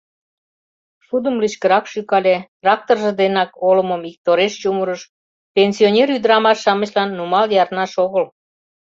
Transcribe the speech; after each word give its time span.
Шудым 1.05 1.35
лишкырак 1.43 1.85
шӱкале, 1.91 2.35
тракторжо 2.61 3.11
денак 3.21 3.51
олымым 3.67 4.01
иктореш 4.09 4.53
чумырыш— 4.61 5.01
пенсионер 5.55 6.07
ӱдырамаш-шамычлан 6.15 7.09
нумал 7.17 7.45
ярнаш 7.61 7.91
огыл. 8.05 8.25